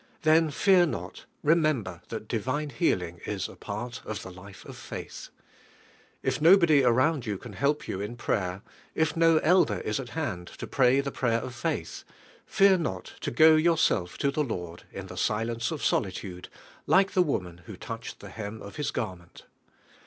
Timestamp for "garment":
18.89-19.45